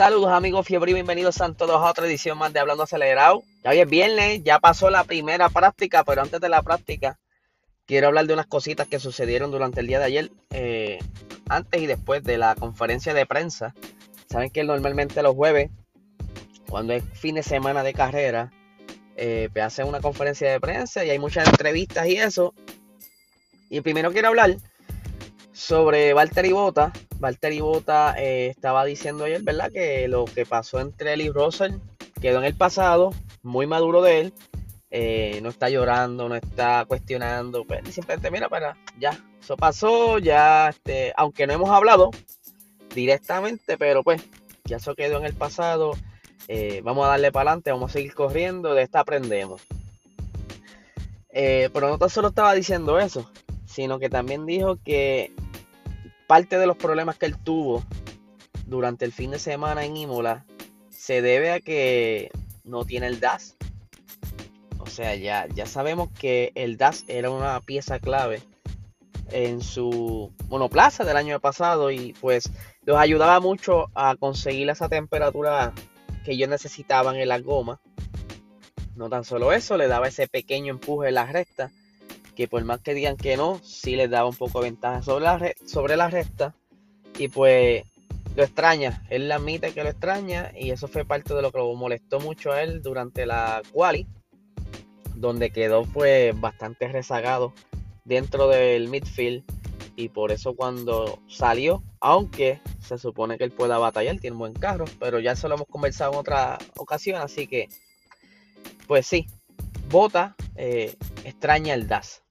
Saludos 0.00 0.30
amigos 0.30 0.66
fiebre 0.66 0.92
y 0.92 0.94
bienvenidos 0.94 1.42
a 1.42 1.52
todos 1.52 1.76
a 1.76 1.90
otra 1.90 2.06
edición 2.06 2.38
más 2.38 2.54
de 2.54 2.58
Hablando 2.58 2.84
Acelerado. 2.84 3.42
Ya 3.62 3.70
hoy 3.70 3.80
es 3.80 3.86
viernes, 3.86 4.42
ya 4.42 4.58
pasó 4.58 4.88
la 4.88 5.04
primera 5.04 5.50
práctica, 5.50 6.04
pero 6.04 6.22
antes 6.22 6.40
de 6.40 6.48
la 6.48 6.62
práctica 6.62 7.18
quiero 7.84 8.06
hablar 8.06 8.26
de 8.26 8.32
unas 8.32 8.46
cositas 8.46 8.88
que 8.88 8.98
sucedieron 8.98 9.50
durante 9.50 9.80
el 9.80 9.88
día 9.88 9.98
de 9.98 10.04
ayer, 10.06 10.30
eh, 10.52 11.00
antes 11.50 11.82
y 11.82 11.86
después 11.86 12.24
de 12.24 12.38
la 12.38 12.54
conferencia 12.54 13.12
de 13.12 13.26
prensa. 13.26 13.74
Saben 14.30 14.48
que 14.48 14.64
normalmente 14.64 15.22
los 15.22 15.34
jueves, 15.34 15.70
cuando 16.66 16.94
es 16.94 17.04
fin 17.12 17.34
de 17.34 17.42
semana 17.42 17.82
de 17.82 17.92
carrera, 17.92 18.50
eh, 19.16 19.50
pues 19.52 19.66
hacen 19.66 19.86
una 19.86 20.00
conferencia 20.00 20.50
de 20.50 20.60
prensa 20.60 21.04
y 21.04 21.10
hay 21.10 21.18
muchas 21.18 21.46
entrevistas 21.46 22.06
y 22.06 22.16
eso. 22.16 22.54
Y 23.68 23.82
primero 23.82 24.10
quiero 24.12 24.28
hablar 24.28 24.56
sobre 25.52 26.14
Valtteri 26.14 26.52
Bota. 26.52 26.90
Valtteri 27.20 27.60
Bota 27.60 28.14
eh, 28.18 28.46
estaba 28.46 28.84
diciendo 28.84 29.24
ayer, 29.24 29.42
¿verdad? 29.42 29.70
Que 29.70 30.08
lo 30.08 30.24
que 30.24 30.46
pasó 30.46 30.80
entre 30.80 31.12
él 31.12 31.20
y 31.20 31.28
Russell 31.30 31.74
quedó 32.20 32.38
en 32.38 32.44
el 32.44 32.54
pasado, 32.54 33.10
muy 33.42 33.66
maduro 33.66 34.00
de 34.02 34.20
él. 34.20 34.34
Eh, 34.90 35.38
no 35.42 35.50
está 35.50 35.68
llorando, 35.68 36.28
no 36.28 36.34
está 36.34 36.84
cuestionando, 36.88 37.64
pues 37.64 37.82
simplemente 37.94 38.30
mira 38.30 38.48
para 38.48 38.76
ya, 38.98 39.22
eso 39.40 39.56
pasó, 39.56 40.18
ya, 40.18 40.70
este, 40.70 41.12
aunque 41.16 41.46
no 41.46 41.52
hemos 41.52 41.70
hablado 41.70 42.10
directamente, 42.92 43.78
pero 43.78 44.02
pues 44.02 44.20
ya 44.64 44.78
eso 44.78 44.96
quedó 44.96 45.18
en 45.18 45.26
el 45.26 45.34
pasado, 45.34 45.92
eh, 46.48 46.80
vamos 46.82 47.04
a 47.04 47.10
darle 47.10 47.30
para 47.30 47.50
adelante, 47.50 47.70
vamos 47.70 47.90
a 47.90 47.92
seguir 47.92 48.14
corriendo, 48.14 48.74
de 48.74 48.82
esta 48.82 49.00
aprendemos. 49.00 49.62
pero 51.32 51.88
no 51.88 51.98
tan 51.98 52.10
solo 52.10 52.28
estaba 52.28 52.52
diciendo 52.54 52.98
eso, 52.98 53.30
sino 53.66 54.00
que 54.00 54.10
también 54.10 54.44
dijo 54.44 54.76
que 54.84 55.32
parte 56.30 56.60
de 56.60 56.66
los 56.68 56.76
problemas 56.76 57.18
que 57.18 57.26
él 57.26 57.36
tuvo 57.36 57.82
durante 58.64 59.04
el 59.04 59.10
fin 59.10 59.32
de 59.32 59.40
semana 59.40 59.84
en 59.84 59.96
Imola 59.96 60.44
se 60.88 61.22
debe 61.22 61.50
a 61.50 61.58
que 61.58 62.30
no 62.62 62.84
tiene 62.84 63.08
el 63.08 63.18
DAS. 63.18 63.56
O 64.78 64.86
sea, 64.86 65.16
ya, 65.16 65.48
ya 65.52 65.66
sabemos 65.66 66.08
que 66.16 66.52
el 66.54 66.76
DAS 66.76 67.02
era 67.08 67.30
una 67.30 67.60
pieza 67.60 67.98
clave 67.98 68.44
en 69.32 69.60
su 69.60 70.32
monoplaza 70.48 71.02
del 71.02 71.16
año 71.16 71.40
pasado 71.40 71.90
y 71.90 72.12
pues 72.20 72.48
los 72.84 72.96
ayudaba 72.96 73.40
mucho 73.40 73.88
a 73.96 74.14
conseguir 74.14 74.70
esa 74.70 74.88
temperatura 74.88 75.72
que 76.24 76.34
ellos 76.34 76.48
necesitaban 76.48 77.16
en 77.16 77.26
la 77.26 77.40
goma. 77.40 77.80
No 78.94 79.08
tan 79.08 79.24
solo 79.24 79.52
eso, 79.52 79.76
le 79.76 79.88
daba 79.88 80.06
ese 80.06 80.28
pequeño 80.28 80.74
empuje 80.74 81.08
en 81.08 81.14
la 81.14 81.26
recta 81.26 81.72
que 82.40 82.48
por 82.48 82.64
más 82.64 82.80
que 82.80 82.94
digan 82.94 83.18
que 83.18 83.36
no, 83.36 83.60
sí 83.62 83.96
les 83.96 84.08
daba 84.08 84.26
un 84.26 84.34
poco 84.34 84.62
de 84.62 84.70
ventaja 84.70 85.02
sobre 85.02 85.26
la, 85.26 85.52
sobre. 85.66 86.54
Y 87.18 87.28
pues 87.28 87.84
lo 88.34 88.42
extraña, 88.42 89.04
él 89.10 89.28
la 89.28 89.34
admite 89.34 89.74
que 89.74 89.84
lo 89.84 89.90
extraña 89.90 90.50
y 90.56 90.70
eso 90.70 90.88
fue 90.88 91.04
parte 91.04 91.34
de 91.34 91.42
lo 91.42 91.52
que 91.52 91.58
lo 91.58 91.74
molestó 91.74 92.18
mucho 92.18 92.52
a 92.52 92.62
él 92.62 92.80
durante 92.80 93.26
la 93.26 93.60
quali, 93.72 94.06
donde 95.16 95.50
quedó 95.50 95.84
pues 95.84 96.40
bastante 96.40 96.88
rezagado 96.88 97.52
dentro 98.06 98.48
del 98.48 98.88
midfield 98.88 99.44
y 99.94 100.08
por 100.08 100.32
eso 100.32 100.56
cuando 100.56 101.18
salió, 101.28 101.82
aunque 102.00 102.62
se 102.80 102.96
supone 102.96 103.36
que 103.36 103.44
él 103.44 103.52
pueda 103.52 103.76
batallar, 103.76 104.18
tiene 104.18 104.38
buen 104.38 104.54
carro, 104.54 104.86
pero 104.98 105.20
ya 105.20 105.32
eso 105.32 105.46
lo 105.46 105.56
hemos 105.56 105.68
conversado 105.68 106.14
en 106.14 106.18
otra 106.20 106.58
ocasión, 106.78 107.20
así 107.20 107.46
que 107.46 107.68
pues 108.86 109.06
sí, 109.06 109.26
Bota 109.90 110.36
eh, 110.56 110.96
extraña 111.26 111.74
el 111.74 111.86
DAS 111.86 112.22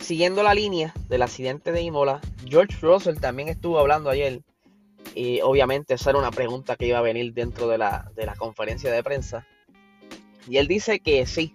siguiendo 0.00 0.42
la 0.42 0.54
línea 0.54 0.92
del 1.08 1.22
accidente 1.22 1.72
de 1.72 1.82
Imola, 1.82 2.20
George 2.44 2.76
Russell 2.80 3.18
también 3.18 3.48
estuvo 3.48 3.78
hablando 3.78 4.10
ayer. 4.10 4.40
Y 5.14 5.40
obviamente 5.40 5.94
esa 5.94 6.10
era 6.10 6.18
una 6.18 6.30
pregunta 6.30 6.76
que 6.76 6.86
iba 6.86 6.98
a 6.98 7.02
venir 7.02 7.32
dentro 7.32 7.68
de 7.68 7.78
la, 7.78 8.10
conferencia 8.38 8.90
de 8.90 9.02
prensa. 9.02 9.46
Y 10.48 10.56
él 10.56 10.66
dice 10.66 11.00
que 11.00 11.26
sí, 11.26 11.54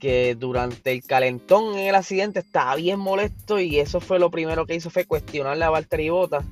que 0.00 0.34
durante 0.34 0.92
el 0.92 1.04
calentón 1.04 1.78
en 1.78 1.88
el 1.88 1.94
accidente 1.94 2.40
estaba 2.40 2.76
bien 2.76 2.98
molesto 2.98 3.58
y 3.58 3.78
eso 3.78 4.00
fue 4.00 4.18
lo 4.18 4.30
primero 4.30 4.64
que 4.66 4.74
hizo 4.74 4.90
fue 4.90 5.04
cuestionarle 5.04 5.64
a 5.64 5.70
Valtteri 5.70 6.08
Bottas. 6.10 6.44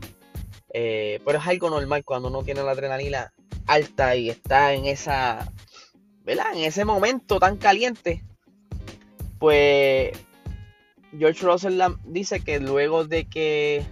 Eh, 0.73 1.21
pero 1.25 1.39
es 1.39 1.47
algo 1.47 1.71
normal 1.71 2.05
cuando 2.05 2.29
uno 2.29 2.43
tiene 2.43 2.63
la 2.63 2.73
adrenalina 2.73 3.33
alta 3.67 4.17
y 4.17 4.29
está 4.29 4.75
en 4.75 4.87
esa, 4.87 5.51
¿verdad? 6.25 6.53
En 6.55 6.65
ese 6.65 6.85
momento 6.85 7.39
tan 7.39 7.57
caliente. 7.57 8.23
Pues 9.39 10.13
George 11.19 11.45
Russell 11.45 11.81
dice 12.05 12.41
que 12.41 12.61
luego 12.61 13.05
de 13.05 13.27
que 13.27 13.85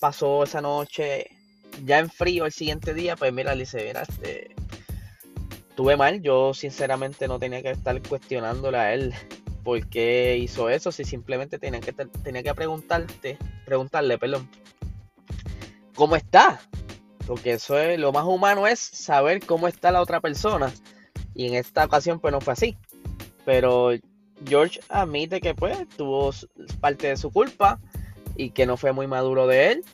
pasó 0.00 0.44
esa 0.44 0.60
noche 0.60 1.30
ya 1.84 1.98
en 1.98 2.10
frío 2.10 2.46
el 2.46 2.52
siguiente 2.52 2.94
día, 2.94 3.16
pues 3.16 3.32
mira, 3.32 3.54
dice, 3.54 3.84
mira, 3.84 4.02
este, 4.02 4.54
tuve 5.74 5.96
mal, 5.96 6.20
yo 6.20 6.54
sinceramente 6.54 7.28
no 7.28 7.38
tenía 7.38 7.62
que 7.62 7.70
estar 7.70 8.00
cuestionándole 8.02 8.78
a 8.78 8.94
él 8.94 9.14
por 9.62 9.86
qué 9.88 10.36
hizo 10.38 10.68
eso, 10.68 10.92
si 10.92 11.04
simplemente 11.04 11.58
tenía 11.58 11.80
que, 11.80 11.92
tenía 11.92 12.42
que 12.42 12.54
preguntarte, 12.54 13.38
preguntarle, 13.64 14.18
perdón, 14.18 14.48
¿cómo 15.94 16.16
está? 16.16 16.60
Porque 17.26 17.52
eso 17.52 17.78
es, 17.78 17.98
lo 17.98 18.12
más 18.12 18.24
humano 18.24 18.66
es 18.66 18.80
saber 18.80 19.44
cómo 19.46 19.68
está 19.68 19.92
la 19.92 20.00
otra 20.00 20.20
persona. 20.20 20.72
Y 21.34 21.46
en 21.46 21.54
esta 21.54 21.84
ocasión 21.84 22.18
pues 22.18 22.32
no 22.32 22.40
fue 22.40 22.52
así. 22.52 22.76
Pero 23.44 23.92
George 24.46 24.80
admite 24.88 25.40
que 25.40 25.54
pues 25.54 25.78
tuvo 25.96 26.30
parte 26.80 27.08
de 27.08 27.16
su 27.16 27.30
culpa 27.30 27.78
y 28.36 28.50
que 28.50 28.66
no 28.66 28.76
fue 28.76 28.92
muy 28.92 29.06
maduro 29.06 29.46
de 29.46 29.72
él. 29.72 29.84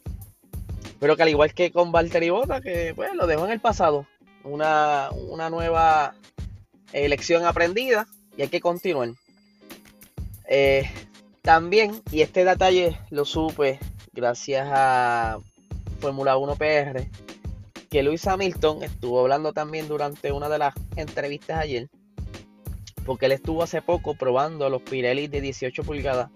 Pero 1.00 1.16
que 1.16 1.22
al 1.22 1.28
igual 1.28 1.54
que 1.54 1.70
con 1.70 1.92
Valtteri 1.92 2.31
Bota, 2.31 2.60
que 2.60 2.92
pues 2.94 3.14
lo 3.14 3.26
dejó 3.26 3.44
en 3.47 3.53
el 3.53 3.60
pasado. 3.60 4.06
Una, 4.44 5.10
una 5.28 5.50
nueva 5.50 6.14
elección 6.92 7.44
aprendida 7.44 8.06
y 8.37 8.42
hay 8.42 8.48
que 8.48 8.60
continuar. 8.60 9.10
Eh, 10.48 10.91
también, 11.42 12.03
y 12.10 12.22
este 12.22 12.44
detalle 12.44 12.98
lo 13.10 13.25
supe 13.25 13.78
gracias 14.12 14.66
a 14.70 15.38
Fórmula 16.00 16.37
1 16.37 16.56
PR, 16.56 17.06
que 17.91 18.03
Luis 18.03 18.26
Hamilton 18.26 18.82
estuvo 18.82 19.20
hablando 19.20 19.53
también 19.53 19.88
durante 19.88 20.32
una 20.32 20.48
de 20.48 20.58
las 20.58 20.75
entrevistas 20.97 21.58
ayer 21.58 21.88
porque 23.04 23.26
él 23.26 23.32
estuvo 23.32 23.62
hace 23.62 23.82
poco 23.82 24.14
probando 24.14 24.69
los 24.69 24.82
Pirelli 24.82 25.28
de 25.28 25.41
18 25.41 25.82
pulgadas 25.82 26.31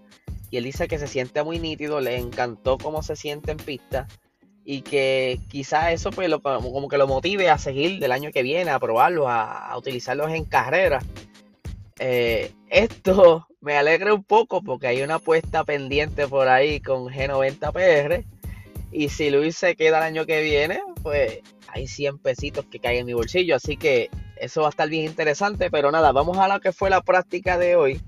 y 0.49 0.57
él 0.57 0.65
dice 0.65 0.87
que 0.87 0.99
se 0.99 1.07
siente 1.07 1.43
muy 1.43 1.59
nítido, 1.59 1.99
le 1.99 2.17
encantó 2.17 2.77
cómo 2.77 3.01
se 3.01 3.15
siente 3.15 3.51
en 3.51 3.57
pista 3.57 4.07
y 4.65 4.81
que 4.81 5.39
quizás 5.49 5.91
eso 5.93 6.11
pues 6.11 6.29
lo, 6.29 6.41
como 6.41 6.87
que 6.87 6.97
lo 6.97 7.07
motive 7.07 7.49
a 7.49 7.57
seguir 7.57 7.99
del 7.99 8.11
año 8.11 8.31
que 8.31 8.43
viene, 8.43 8.71
a 8.71 8.79
probarlos, 8.79 9.25
a, 9.27 9.75
utilizarlos 9.77 10.31
en 10.31 10.45
carrera. 10.45 10.99
Eh, 11.99 12.51
esto 12.69 13.47
me 13.61 13.77
alegra 13.77 14.13
un 14.13 14.23
poco 14.23 14.61
porque 14.61 14.87
hay 14.87 15.01
una 15.01 15.15
apuesta 15.15 15.63
pendiente 15.63 16.27
por 16.27 16.47
ahí 16.47 16.79
con 16.79 17.07
G90PR 17.07 18.23
y 18.91 19.09
si 19.09 19.31
Luis 19.31 19.57
se 19.57 19.75
queda 19.75 19.97
el 19.97 20.03
año 20.03 20.25
que 20.25 20.41
viene, 20.43 20.81
pues 21.01 21.39
hay 21.67 21.87
100 21.87 22.19
pesitos 22.19 22.65
que 22.65 22.79
caen 22.79 22.99
en 22.99 23.05
mi 23.07 23.13
bolsillo, 23.13 23.55
así 23.55 23.75
que 23.75 24.11
eso 24.43 24.61
va 24.61 24.67
a 24.67 24.69
estar 24.71 24.89
bien 24.89 25.05
interesante, 25.05 25.71
pero 25.71 25.89
nada, 25.91 26.11
vamos 26.11 26.37
a 26.37 26.47
lo 26.47 26.59
que 26.59 26.73
fue 26.73 26.89
la 26.89 27.01
práctica 27.01 27.57
de 27.57 27.75
hoy. 27.77 28.01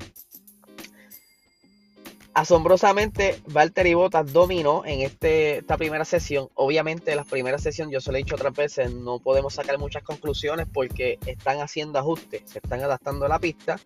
Asombrosamente, 2.33 3.39
Valtteri 3.47 3.93
Bottas 3.93 4.33
dominó 4.33 4.83
en 4.85 4.99
este, 4.99 5.59
esta 5.59 5.77
primera 5.77 6.03
sesión. 6.03 6.49
Obviamente, 6.55 7.15
la 7.15 7.23
primera 7.23 7.57
sesión, 7.57 7.89
yo 7.89 8.01
se 8.01 8.11
lo 8.11 8.17
he 8.17 8.23
dicho 8.23 8.35
otras 8.35 8.53
veces, 8.53 8.93
no 8.93 9.19
podemos 9.19 9.53
sacar 9.53 9.79
muchas 9.79 10.03
conclusiones 10.03 10.67
porque 10.73 11.17
están 11.25 11.61
haciendo 11.61 11.97
ajustes, 11.97 12.41
se 12.45 12.59
están 12.59 12.83
adaptando 12.83 13.25
a 13.25 13.29
la 13.29 13.39
pista. 13.39 13.79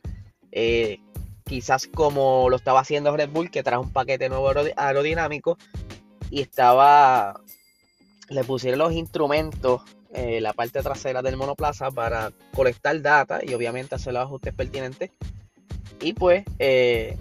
Eh, 0.52 1.00
quizás 1.46 1.86
como 1.86 2.50
lo 2.50 2.56
estaba 2.56 2.80
haciendo 2.80 3.16
Red 3.16 3.30
Bull, 3.30 3.52
que 3.52 3.62
trajo 3.62 3.84
un 3.84 3.94
paquete 3.94 4.30
nuevo 4.30 4.52
aerodinámico 4.76 5.60
y 6.32 6.42
estaba, 6.42 7.40
le 8.30 8.44
pusieron 8.44 8.80
los 8.80 8.94
instrumentos 8.94 9.84
eh, 10.14 10.42
la 10.42 10.54
parte 10.54 10.82
trasera 10.82 11.22
del 11.22 11.38
monoplaza 11.38 11.92
para 11.92 12.32
colectar 12.54 13.00
data 13.02 13.42
y 13.46 13.54
obviamente 13.54 13.96
hacer 13.96 14.14
los 14.14 14.24
ajustes 14.24 14.54
pertinentes. 14.54 15.12
Y 16.02 16.14
pues 16.14 16.44
eh, 16.58 17.18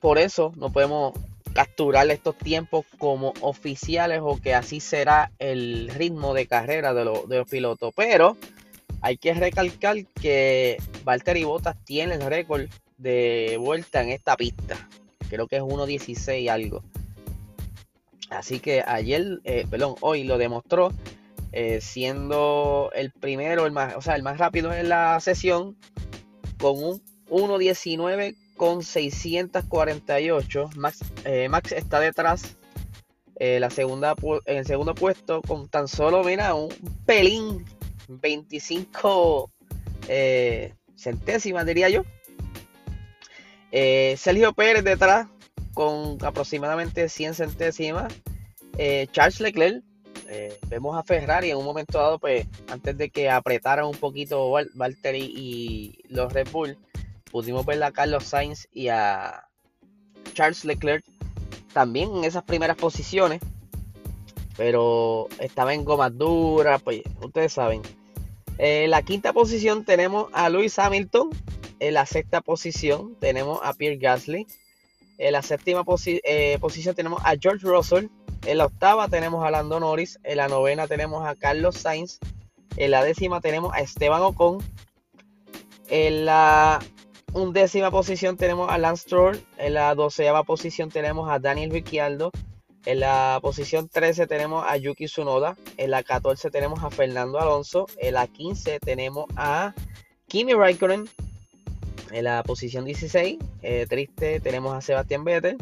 por 0.00 0.18
eso 0.18 0.52
no 0.56 0.72
podemos 0.72 1.12
capturar 1.52 2.10
estos 2.10 2.38
tiempos 2.38 2.86
como 2.98 3.34
oficiales 3.40 4.20
o 4.22 4.40
que 4.40 4.54
así 4.54 4.80
será 4.80 5.32
el 5.38 5.90
ritmo 5.90 6.32
de 6.32 6.46
carrera 6.46 6.94
de, 6.94 7.04
los 7.04 7.50
pilotos. 7.50 7.92
Pero 7.94 8.36
hay 9.02 9.18
que 9.18 9.34
recalcar 9.34 9.96
que 10.06 10.78
Valtteri 11.04 11.44
Bottas 11.44 11.76
tiene 11.84 12.14
el 12.14 12.22
récord 12.22 12.68
de 12.96 13.56
vuelta 13.58 14.02
en 14.02 14.10
esta 14.10 14.36
pista. 14.36 14.88
Creo 15.28 15.46
que 15.46 15.56
es 15.56 15.62
1.16 15.62 16.48
algo. 16.48 16.82
Así 18.30 18.60
que 18.60 18.82
ayer, 18.86 19.40
eh, 19.44 19.66
perdón, 19.68 19.96
hoy 20.00 20.22
lo 20.22 20.38
demostró 20.38 20.92
eh, 21.52 21.80
siendo 21.80 22.90
el 22.94 23.10
primero, 23.10 23.66
el 23.66 23.72
más, 23.72 23.96
o 23.96 24.02
sea, 24.02 24.14
el 24.16 24.22
más 24.22 24.38
rápido 24.38 24.72
en 24.72 24.88
la 24.88 25.18
sesión, 25.20 25.76
con 26.58 26.82
un 26.82 27.02
1.19 27.28 28.36
con 28.56 28.82
648. 28.82 30.70
Max, 30.76 31.00
eh, 31.24 31.48
Max 31.48 31.72
está 31.72 31.98
detrás 31.98 32.56
Eh, 33.42 33.58
la 33.58 33.70
segunda, 33.70 34.14
en 34.44 34.58
el 34.58 34.66
segundo 34.66 34.94
puesto, 34.94 35.40
con 35.40 35.66
tan 35.70 35.88
solo, 35.88 36.22
mira, 36.22 36.54
un 36.54 36.68
pelín, 37.06 37.64
25 38.06 39.50
eh, 40.08 40.74
centésimas, 40.94 41.64
diría 41.64 41.88
yo. 41.88 42.04
Sergio 43.72 44.52
Pérez 44.52 44.84
detrás, 44.84 45.28
con 45.72 46.18
aproximadamente 46.22 47.08
100 47.08 47.34
centésimas. 47.34 48.12
Charles 49.10 49.40
Leclerc, 49.40 49.82
vemos 50.68 50.96
a 50.96 51.02
Ferrari 51.02 51.50
en 51.50 51.56
un 51.56 51.64
momento 51.64 51.98
dado, 51.98 52.18
pues 52.18 52.46
antes 52.68 52.96
de 52.96 53.10
que 53.10 53.30
apretaran 53.30 53.86
un 53.86 53.96
poquito 53.96 54.50
Valtteri 54.74 55.24
y 55.24 55.98
los 56.08 56.32
Red 56.32 56.48
Bull, 56.50 56.78
pudimos 57.30 57.64
ver 57.66 57.82
a 57.82 57.92
Carlos 57.92 58.24
Sainz 58.24 58.68
y 58.72 58.88
a 58.88 59.48
Charles 60.34 60.64
Leclerc 60.64 61.04
también 61.72 62.14
en 62.16 62.24
esas 62.24 62.42
primeras 62.44 62.76
posiciones, 62.76 63.40
pero 64.56 65.28
estaba 65.38 65.74
en 65.74 65.84
gomas 65.84 66.16
duras, 66.16 66.82
pues 66.82 67.02
ustedes 67.22 67.52
saben. 67.52 67.82
En 68.58 68.90
la 68.90 69.02
quinta 69.02 69.32
posición 69.32 69.84
tenemos 69.84 70.28
a 70.32 70.48
Lewis 70.48 70.78
Hamilton, 70.78 71.30
en 71.78 71.94
la 71.94 72.06
sexta 72.06 72.40
posición 72.40 73.16
tenemos 73.20 73.60
a 73.62 73.72
Pierre 73.72 73.96
Gasly, 73.96 74.46
en 75.18 75.32
la 75.32 75.42
séptima 75.42 75.84
eh, 76.06 76.58
posición 76.60 76.94
tenemos 76.94 77.20
a 77.24 77.36
George 77.40 77.66
Russell, 77.66 78.06
en 78.46 78.58
la 78.58 78.66
octava 78.66 79.08
tenemos 79.08 79.44
a 79.44 79.50
Lando 79.50 79.80
Norris, 79.80 80.18
en 80.24 80.36
la 80.38 80.48
novena 80.48 80.86
tenemos 80.86 81.26
a 81.26 81.34
Carlos 81.34 81.76
Sainz, 81.76 82.18
en 82.76 82.90
la 82.90 83.02
décima 83.04 83.40
tenemos 83.40 83.72
a 83.74 83.80
Esteban 83.80 84.22
Ocon, 84.22 84.58
en 85.90 86.24
la 86.24 86.78
undécima 87.32 87.90
posición 87.90 88.36
tenemos 88.36 88.70
a 88.70 88.78
Lance 88.78 89.02
Stroll. 89.02 89.40
En 89.58 89.74
la 89.74 89.94
doceava 89.94 90.44
posición 90.44 90.88
tenemos 90.88 91.28
a 91.28 91.40
Daniel 91.40 91.70
Ricciardo. 91.70 92.30
En 92.86 93.00
la 93.00 93.38
posición 93.42 93.88
13 93.88 94.26
tenemos 94.26 94.64
a 94.66 94.76
Yuki 94.76 95.06
Tsunoda. 95.06 95.56
En 95.76 95.90
la 95.90 96.02
14 96.04 96.50
tenemos 96.50 96.82
a 96.84 96.90
Fernando 96.90 97.40
Alonso. 97.40 97.86
En 97.98 98.14
la 98.14 98.28
15 98.28 98.78
tenemos 98.80 99.26
a 99.36 99.74
Kimi 100.28 100.54
Raikkonen. 100.54 101.08
En 102.12 102.24
la 102.24 102.42
posición 102.44 102.84
16, 102.84 103.38
eh, 103.62 103.86
triste, 103.88 104.40
tenemos 104.40 104.74
a 104.74 104.80
Sebastián 104.80 105.24
Vettel. 105.24 105.58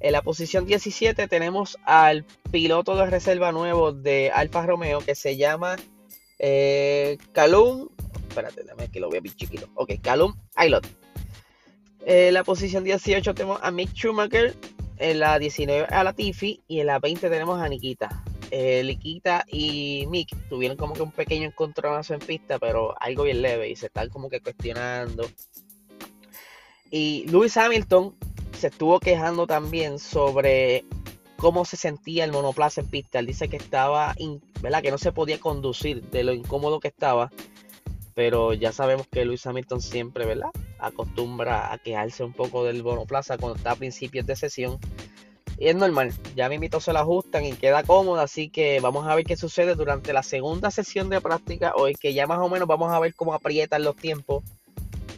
En 0.00 0.12
la 0.12 0.22
posición 0.22 0.66
17 0.66 1.28
tenemos 1.28 1.78
al 1.84 2.24
piloto 2.50 2.96
de 2.96 3.06
reserva 3.06 3.52
nuevo 3.52 3.92
de 3.92 4.30
Alfa 4.34 4.66
Romeo 4.66 5.00
que 5.00 5.14
se 5.14 5.36
llama 5.36 5.76
eh, 6.38 7.18
Calum 7.32 7.88
espérate, 8.30 8.62
dame 8.64 8.88
que 8.88 9.00
lo 9.00 9.10
vea 9.10 9.20
bien 9.20 9.34
chiquito. 9.34 9.68
Ok, 9.74 9.92
Callum 10.00 10.34
Aylot. 10.54 10.86
En 12.06 12.32
la 12.34 12.44
posición 12.44 12.84
18 12.84 13.34
tenemos 13.34 13.60
a 13.62 13.70
Mick 13.70 13.92
Schumacher. 13.92 14.54
En 14.96 15.18
la 15.18 15.38
19 15.38 15.86
a 15.90 16.04
la 16.04 16.12
Tiffy. 16.12 16.62
Y 16.68 16.80
en 16.80 16.86
la 16.86 16.98
20 16.98 17.28
tenemos 17.28 17.60
a 17.60 17.68
Nikita. 17.68 18.22
Eh, 18.50 18.82
Nikita 18.84 19.44
y 19.48 20.06
Mick 20.08 20.34
tuvieron 20.48 20.76
como 20.76 20.94
que 20.94 21.02
un 21.02 21.12
pequeño 21.12 21.46
encontronazo 21.46 22.14
en 22.14 22.20
pista, 22.20 22.58
pero 22.58 22.94
algo 23.00 23.24
bien 23.24 23.42
leve. 23.42 23.68
Y 23.68 23.76
se 23.76 23.86
están 23.86 24.08
como 24.08 24.30
que 24.30 24.40
cuestionando. 24.40 25.28
Y 26.90 27.26
Lewis 27.28 27.56
Hamilton 27.56 28.16
se 28.52 28.68
estuvo 28.68 29.00
quejando 29.00 29.46
también 29.46 29.98
sobre 29.98 30.84
cómo 31.36 31.64
se 31.64 31.76
sentía 31.76 32.24
el 32.24 32.32
monoplaza 32.32 32.80
en 32.80 32.88
pista. 32.88 33.18
Él 33.18 33.26
dice 33.26 33.48
que 33.48 33.56
estaba, 33.56 34.14
¿verdad? 34.60 34.82
Que 34.82 34.90
no 34.90 34.98
se 34.98 35.12
podía 35.12 35.40
conducir 35.40 36.02
de 36.02 36.24
lo 36.24 36.32
incómodo 36.32 36.80
que 36.80 36.88
estaba 36.88 37.30
pero 38.20 38.52
ya 38.52 38.70
sabemos 38.70 39.06
que 39.08 39.24
Luis 39.24 39.46
Hamilton 39.46 39.80
siempre, 39.80 40.26
¿verdad? 40.26 40.50
Acostumbra 40.78 41.72
a 41.72 41.78
quejarse 41.78 42.22
un 42.22 42.34
poco 42.34 42.64
del 42.64 42.82
monoplaza 42.82 43.38
cuando 43.38 43.56
está 43.56 43.70
a 43.70 43.76
principios 43.76 44.26
de 44.26 44.36
sesión. 44.36 44.78
Y 45.58 45.68
es 45.68 45.74
normal, 45.74 46.12
ya 46.36 46.50
mismito 46.50 46.80
se 46.80 46.92
lo 46.92 46.98
ajustan 46.98 47.46
y 47.46 47.52
queda 47.52 47.82
cómodo, 47.82 48.20
así 48.20 48.50
que 48.50 48.78
vamos 48.80 49.06
a 49.06 49.14
ver 49.14 49.24
qué 49.24 49.36
sucede 49.36 49.74
durante 49.74 50.12
la 50.12 50.22
segunda 50.22 50.70
sesión 50.70 51.08
de 51.08 51.22
práctica 51.22 51.72
hoy, 51.74 51.94
que 51.94 52.12
ya 52.12 52.26
más 52.26 52.40
o 52.40 52.48
menos 52.50 52.68
vamos 52.68 52.92
a 52.92 52.98
ver 52.98 53.14
cómo 53.14 53.32
aprietan 53.32 53.84
los 53.84 53.96
tiempos. 53.96 54.44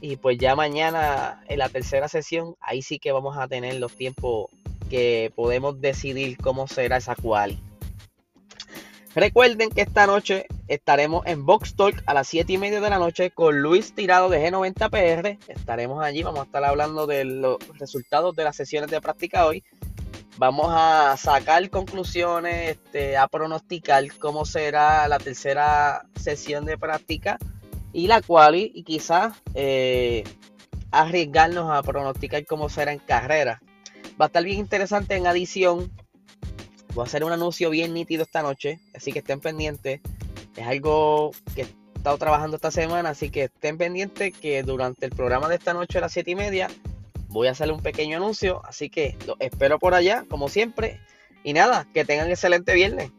Y 0.05 0.17
pues 0.17 0.37
ya 0.37 0.57
mañana 0.57 1.45
en 1.47 1.61
la 1.61 1.69
tercera 1.69 2.09
sesión, 2.09 2.57
ahí 2.61 2.83
sí 2.83 2.99
que 2.99 3.13
vamos 3.13 3.39
a 3.39 3.47
tener 3.47 3.77
los 3.77 3.95
tiempos 3.95 4.47
que 4.91 5.33
podemos 5.37 5.81
decidir 5.81 6.39
cómo 6.39 6.67
será 6.67 6.97
esa 6.97 7.15
quali. 7.15 7.63
Recuerden 9.15 9.71
que 9.71 9.83
esta 9.83 10.09
noche 10.09 10.47
estaremos 10.67 11.25
en 11.27 11.47
Box 11.47 11.77
Talk 11.77 12.03
a 12.07 12.15
las 12.15 12.27
7 12.27 12.53
y 12.53 12.59
media 12.59 12.81
de 12.81 12.91
la 12.91 12.99
noche 12.99 13.31
con 13.31 13.63
Luis 13.63 13.95
Tirado 13.95 14.29
de 14.29 14.51
G90PR. 14.51 15.39
Estaremos 15.47 16.03
allí, 16.03 16.25
vamos 16.25 16.41
a 16.41 16.45
estar 16.47 16.65
hablando 16.65 17.07
de 17.07 17.25
los 17.25 17.59
resultados 17.79 18.35
de 18.35 18.43
las 18.43 18.57
sesiones 18.57 18.91
de 18.91 19.01
práctica 19.01 19.47
hoy. 19.47 19.63
Vamos 20.37 20.67
a 20.71 21.17
sacar 21.17 21.71
conclusiones, 21.71 22.71
este, 22.71 23.17
a 23.17 23.29
pronosticar 23.29 24.03
cómo 24.19 24.47
será 24.47 25.07
la 25.07 25.21
tercera 25.21 26.07
sesión 26.17 26.65
de 26.65 26.77
práctica 26.77 27.39
y 27.93 28.07
la 28.07 28.23
cual 28.23 28.57
y 28.57 28.83
quizás 28.85 29.35
eh, 29.55 30.25
arriesgarnos 30.91 31.71
a 31.71 31.83
pronosticar 31.83 32.45
cómo 32.47 32.69
será 32.69 32.93
en 32.93 32.99
carrera. 32.99 33.63
Va 34.21 34.27
a 34.27 34.29
estar 34.29 34.45
bien 34.45 34.59
interesante 34.59 35.17
en 35.17 35.27
adición 35.27 35.91
Voy 36.95 37.03
a 37.03 37.07
hacer 37.07 37.25
un 37.25 37.33
anuncio 37.33 37.71
bien 37.71 37.95
nítido 37.95 38.23
esta 38.23 38.43
noche, 38.43 38.79
así 38.95 39.13
que 39.13 39.21
estén 39.21 39.41
pendientes. 39.41 40.01
Es 40.57 40.67
algo 40.67 41.31
que 41.55 41.63
he 41.63 41.67
estado 41.97 42.19
trabajando 42.19 42.57
esta 42.57 42.71
semana, 42.71 43.11
así 43.11 43.31
que 43.31 43.45
estén 43.45 43.79
pendientes 43.79 44.37
que 44.37 44.63
durante 44.63 45.07
el 45.07 45.13
programa 45.13 45.49
de 45.49 45.55
esta 45.55 45.73
noche 45.73 45.99
a 45.99 46.03
las 46.03 46.13
7 46.13 46.33
y 46.33 46.35
media 46.35 46.69
voy 47.29 47.49
a 47.49 47.53
hacer 47.53 47.73
un 47.73 47.81
pequeño 47.81 48.19
anuncio, 48.19 48.61
así 48.67 48.91
que 48.91 49.17
los 49.27 49.37
espero 49.41 49.79
por 49.79 49.95
allá, 49.95 50.27
como 50.29 50.51
siempre. 50.51 51.01
Y 51.45 51.55
nada, 51.55 51.89
que 51.95 52.05
tengan 52.05 52.29
excelente 52.29 52.75
viernes. 52.75 53.11